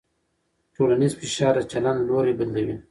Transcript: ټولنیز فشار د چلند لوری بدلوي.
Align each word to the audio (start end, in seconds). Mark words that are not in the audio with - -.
ټولنیز 0.75 1.13
فشار 1.21 1.53
د 1.57 1.61
چلند 1.71 1.99
لوری 2.07 2.33
بدلوي. 2.39 2.75